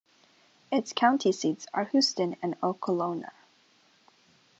[0.71, 3.29] Its county seats are Houston and Okolona.